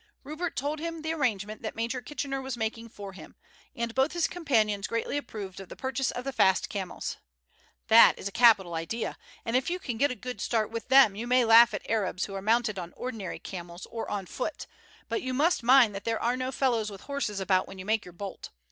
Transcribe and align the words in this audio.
Rupert 0.23 0.55
told 0.55 0.79
him 0.79 1.03
the 1.03 1.13
arrangements 1.13 1.61
that 1.61 1.75
Major 1.75 2.01
Kitchener 2.01 2.41
was 2.41 2.57
making 2.57 2.89
for 2.89 3.13
him, 3.13 3.35
and 3.75 3.93
both 3.93 4.13
his 4.13 4.27
companions 4.27 4.87
greatly 4.87 5.15
approved 5.15 5.59
of 5.59 5.69
the 5.69 5.75
purchase 5.75 6.09
of 6.09 6.23
the 6.23 6.33
fast 6.33 6.69
camels. 6.69 7.17
"That 7.87 8.17
is 8.17 8.27
a 8.27 8.31
capital 8.31 8.73
idea, 8.73 9.15
and 9.45 9.55
if 9.55 9.69
you 9.69 9.77
can 9.77 9.97
get 9.99 10.09
a 10.09 10.15
good 10.15 10.41
start 10.41 10.71
with 10.71 10.87
them 10.87 11.15
you 11.15 11.27
may 11.27 11.45
laugh 11.45 11.71
at 11.75 11.87
Arabs 11.87 12.25
who 12.25 12.33
are 12.33 12.41
mounted 12.41 12.79
on 12.79 12.93
ordinary 12.93 13.37
camels 13.37 13.85
or 13.91 14.09
on 14.09 14.25
foot; 14.25 14.65
but 15.07 15.21
you 15.21 15.35
must 15.35 15.61
mind 15.61 15.93
that 15.93 16.03
there 16.03 16.19
are 16.19 16.35
no 16.35 16.51
fellows 16.51 16.89
with 16.89 17.01
horses 17.01 17.39
about 17.39 17.67
when 17.67 17.77
you 17.77 17.85
make 17.85 18.03
your 18.03 18.11
bolt. 18.13 18.49